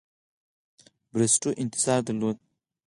[1.11, 2.37] بریسټو انتظار درلود.